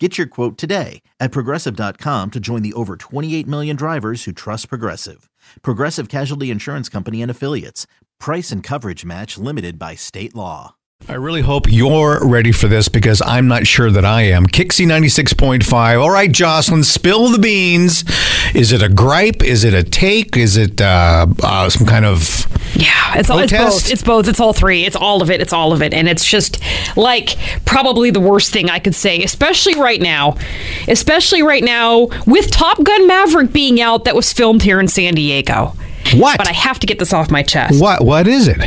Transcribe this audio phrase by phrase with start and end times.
[0.00, 4.68] Get your quote today at progressive.com to join the over 28 million drivers who trust
[4.68, 5.30] Progressive.
[5.62, 7.86] Progressive Casualty Insurance Company and Affiliates.
[8.18, 10.74] Price and coverage match limited by state law.
[11.08, 14.46] I really hope you're ready for this because I'm not sure that I am.
[14.46, 16.00] Kixie 96.5.
[16.02, 18.04] All right, Jocelyn, spill the beans.
[18.52, 19.44] Is it a gripe?
[19.44, 20.36] Is it a take?
[20.36, 22.46] Is it uh, uh, some kind of.
[22.76, 23.90] Yeah, it's, all, it's both.
[23.90, 24.28] It's both.
[24.28, 24.84] It's all three.
[24.84, 25.40] It's all of it.
[25.40, 25.94] It's all of it.
[25.94, 26.60] And it's just
[26.96, 30.36] like probably the worst thing I could say, especially right now.
[30.88, 35.14] Especially right now with Top Gun Maverick being out that was filmed here in San
[35.14, 35.74] Diego.
[36.14, 36.38] What?
[36.38, 37.80] But I have to get this off my chest.
[37.80, 38.04] What?
[38.04, 38.58] What is it?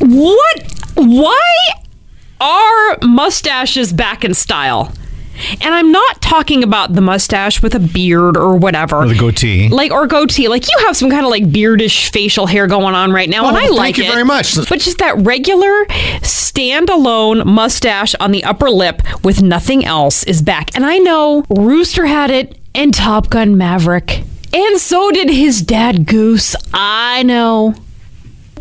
[0.00, 0.62] What?
[0.94, 1.54] Why
[2.40, 4.92] are mustaches back in style?
[5.60, 8.96] And I'm not talking about the mustache with a beard or whatever.
[8.96, 9.68] Or the goatee.
[9.68, 10.48] Like or goatee.
[10.48, 13.56] Like you have some kind of like beardish facial hair going on right now, and
[13.56, 14.56] Oh, I thank like you very much.
[14.68, 15.84] But just that regular
[16.20, 20.74] standalone mustache on the upper lip with nothing else is back.
[20.74, 24.24] And I know Rooster had it in Top Gun Maverick.
[24.54, 26.54] And so did his dad Goose.
[26.74, 27.74] I know.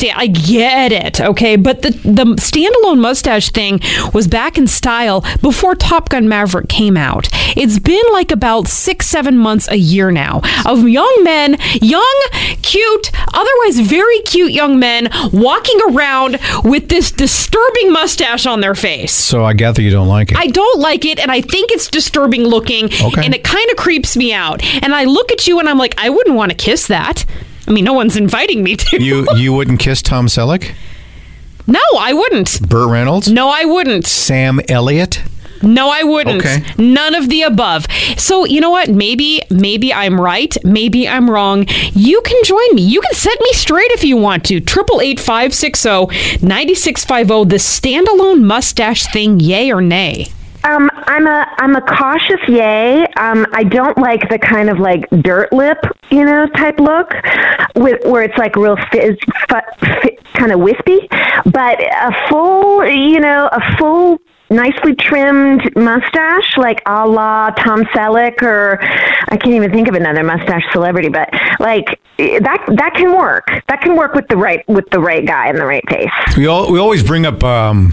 [0.00, 3.80] Yeah, I get it, okay, but the the standalone mustache thing
[4.12, 7.28] was back in style before Top Gun Maverick came out.
[7.56, 12.20] It's been like about six, seven months, a year now of young men, young,
[12.62, 19.12] cute, otherwise very cute young men walking around with this disturbing mustache on their face.
[19.12, 20.38] So I gather you don't like it.
[20.38, 23.24] I don't like it, and I think it's disturbing looking, Okay.
[23.24, 24.62] and it kind of creeps me out.
[24.82, 27.24] And I look at you, and I'm like, I wouldn't want to kiss that.
[27.66, 29.02] I mean, no one's inviting me to.
[29.02, 30.74] you you wouldn't kiss Tom Selleck?
[31.66, 32.68] No, I wouldn't.
[32.68, 33.28] Burt Reynolds?
[33.30, 34.06] No, I wouldn't.
[34.06, 35.22] Sam Elliott?
[35.62, 36.40] No, I wouldn't.
[36.44, 36.64] Okay.
[36.76, 37.86] None of the above.
[38.18, 38.88] So, you know what?
[38.88, 40.56] Maybe maybe I'm right.
[40.64, 41.66] Maybe I'm wrong.
[41.92, 42.82] You can join me.
[42.82, 44.60] You can set me straight if you want to.
[44.60, 46.08] Triple eight five six zero
[46.42, 47.44] ninety six five zero.
[47.44, 50.26] The standalone mustache thing, yay or nay?
[50.64, 53.04] Um, I'm a I'm a cautious yay.
[53.16, 55.78] Um, I don't like the kind of like dirt lip,
[56.10, 57.12] you know, type look,
[57.74, 59.16] with where it's like real fizz,
[60.34, 61.08] kind of wispy.
[61.46, 64.20] But a full, you know, a full
[64.50, 68.78] nicely trimmed mustache, like a la Tom Selleck, or
[69.28, 71.28] I can't even think of another mustache celebrity, but
[71.58, 71.86] like
[72.18, 73.48] that that can work.
[73.68, 76.36] That can work with the right with the right guy and the right face.
[76.36, 77.92] We, all, we always bring up um,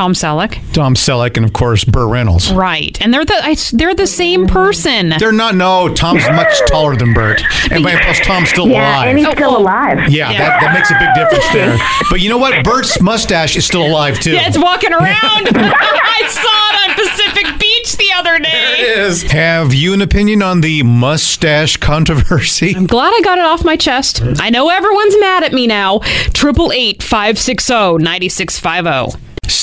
[0.00, 0.58] Tom Selleck.
[0.72, 2.50] Tom Selleck and, of course, Burt Reynolds.
[2.50, 5.10] Right, and they're the I, they're the same person.
[5.18, 7.42] They're not, no, Tom's much taller than Burt.
[7.70, 9.08] And plus, Tom's still Yeah, alive.
[9.08, 9.60] and he's Oh, still oh.
[9.60, 10.08] alive.
[10.08, 11.76] Yeah, That, that makes a big difference there.
[12.08, 12.64] But you know what?
[12.64, 14.32] Burt's mustache is still alive too.
[14.32, 15.10] Yeah, it's walking around.
[15.52, 18.76] I saw it on Pacific Beach the other day.
[19.04, 19.20] is.
[19.30, 22.74] Have you an opinion on the mustache controversy?
[22.74, 24.22] I'm glad I got it off my chest.
[24.40, 25.98] I know everyone's mad at me now.
[26.32, 29.08] Triple eight five six oh zero ninety six five zero.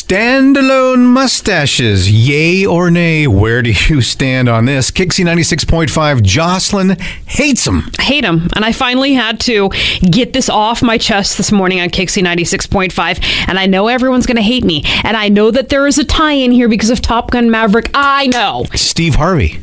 [0.07, 3.27] Standalone mustaches, yay or nay?
[3.27, 4.89] Where do you stand on this?
[4.89, 6.91] Kixie 96.5, Jocelyn
[7.25, 7.91] hates them.
[7.99, 9.69] I hate them, and I finally had to
[10.09, 13.19] get this off my chest this morning on Kixie ninety six point five.
[13.49, 16.05] And I know everyone's going to hate me, and I know that there is a
[16.05, 17.91] tie in here because of Top Gun Maverick.
[17.93, 18.65] I know.
[18.75, 19.59] Steve Harvey,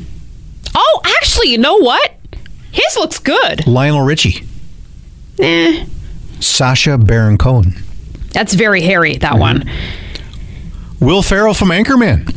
[0.74, 2.16] Oh, actually, you know what?
[2.70, 3.66] His looks good.
[3.66, 4.44] Lionel Richie,
[5.40, 5.86] Eh,
[6.38, 7.82] Sacha Baron Cohen,
[8.34, 9.16] that's very hairy.
[9.16, 9.70] That one.
[11.04, 12.34] Will Ferrell from Anchorman.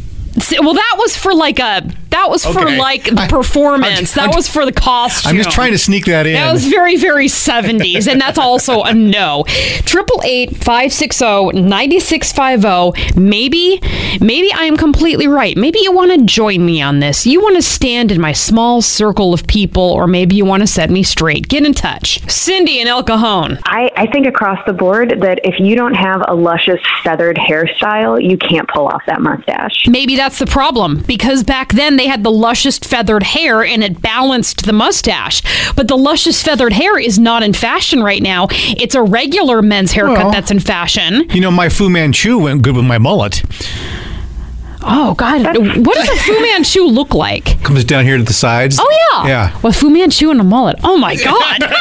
[0.60, 4.18] Well, that was for like a that was for like the I- performance.
[4.18, 5.30] I'm- that I'm- was for the costume.
[5.32, 6.34] I'm just trying to sneak that in.
[6.34, 9.44] That was very, very 70s, and that's also a no.
[9.86, 12.94] Triple eight five six zero ninety six five zero.
[13.16, 13.80] Maybe,
[14.20, 15.56] maybe I am completely right.
[15.56, 17.26] Maybe you want to join me on this.
[17.28, 20.68] You want to stand in my small circle of people, or maybe you want to
[20.68, 21.48] set me straight.
[21.48, 22.20] Get in touch.
[22.30, 23.60] Cindy and El Cajon.
[23.66, 28.22] I, I think across the board that if you don't have a luscious feathered hairstyle,
[28.22, 29.88] you can't pull off that mustache.
[29.88, 34.02] Maybe that's the problem because back then they had the luscious feathered hair and it
[34.02, 35.42] balanced the mustache.
[35.76, 38.48] But the luscious feathered hair is not in fashion right now.
[38.52, 41.28] It's a regular men's haircut Well- that's in fashion.
[41.34, 43.44] you know, my Fu Manchu went good with my mullet.
[44.82, 45.46] Oh God,
[45.86, 47.62] what does a Fu Manchu look like?
[47.64, 48.78] Comes down here to the sides.
[48.80, 49.60] Oh yeah, Yeah.
[49.62, 50.78] With Fu Manchu and a mullet.
[50.84, 51.62] Oh my God.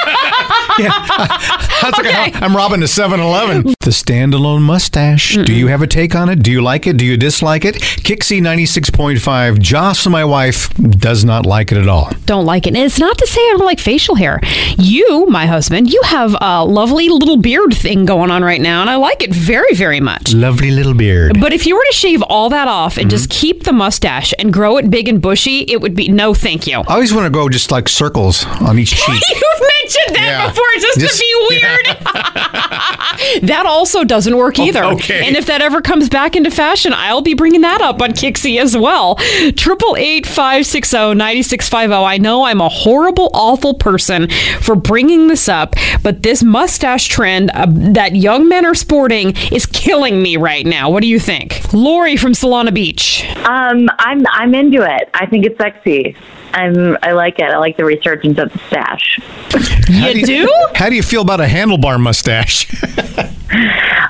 [0.78, 2.10] That's Okay.
[2.12, 3.62] like I'm robbing the 7-Eleven.
[3.80, 5.36] The standalone mustache.
[5.44, 6.42] Do you have a take on it?
[6.42, 6.96] Do you like it?
[6.96, 7.76] Do you dislike it?
[7.76, 9.58] Kixie 96.5.
[9.60, 12.10] Jocelyn, my wife, does not like it at all.
[12.26, 12.74] don't like it.
[12.74, 14.40] And it's not to say I don't like facial hair.
[14.76, 18.90] You, my husband, you have a lovely little beard thing going on right now, and
[18.90, 20.34] I like it very, very much.
[20.34, 21.40] Lovely little beard.
[21.40, 23.40] But if you were to shave all that off and just mm-hmm.
[23.40, 26.78] keep the mustache and grow it big and bushy, it would be no thank you.
[26.78, 29.20] I always want to go just like circles on each cheek.
[29.30, 30.48] You've mentioned that Yeah.
[30.48, 33.42] before just, Just- to be weird.
[33.48, 34.84] that also doesn't work either.
[34.84, 35.26] okay.
[35.26, 38.60] And if that ever comes back into fashion, I'll be bringing that up on Kixie
[38.60, 39.16] as well.
[39.56, 42.02] Triple eight five six zero ninety six five zero.
[42.04, 44.28] I know I'm a horrible, awful person
[44.60, 49.66] for bringing this up, but this mustache trend uh, that young men are sporting is
[49.66, 50.90] killing me right now.
[50.90, 53.24] What do you think, Lori from Solana Beach?
[53.44, 55.08] Um, I'm I'm into it.
[55.14, 56.16] I think it's sexy.
[56.52, 57.44] I'm I like it.
[57.44, 59.18] I like the resurgence of the stash.
[59.88, 60.52] You do?
[60.74, 62.66] How do you feel about a handlebar mustache?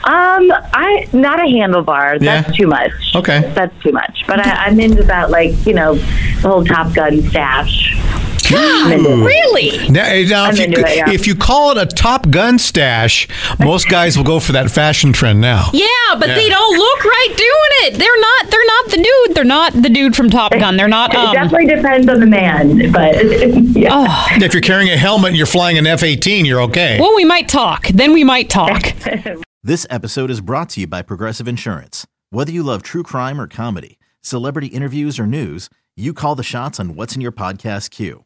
[0.06, 2.20] Um, I not a handlebar.
[2.20, 2.54] That's Yeah.
[2.54, 2.92] too much.
[3.16, 3.52] Okay.
[3.56, 4.22] that's too much.
[4.28, 7.96] But I, I'm into that, like you know, the whole Top Gun stash.
[8.54, 9.24] I'm into it.
[9.24, 9.88] Really?
[9.88, 11.10] Now, eh, now, if, you, into it, yeah.
[11.10, 13.26] if you call it a Top Gun stash,
[13.58, 15.70] most guys will go for that fashion trend now.
[15.72, 15.86] Yeah,
[16.18, 17.98] but they don't look right doing it.
[17.98, 18.50] They're not.
[18.50, 19.36] They're not the dude.
[19.36, 20.76] They're not the dude from Top Gun.
[20.76, 21.12] They're not.
[21.12, 23.14] It Um, definitely depends on the man, but
[23.76, 24.26] yeah.
[24.42, 26.98] If you're carrying a helmet and you're flying an F 18, you're okay.
[27.00, 27.88] well, we might talk.
[27.88, 28.92] Then we might talk.
[29.62, 32.06] This episode is brought to you by Progressive Insurance.
[32.30, 36.78] Whether you love true crime or comedy, celebrity interviews or news, you call the shots
[36.78, 38.25] on what's in your podcast queue.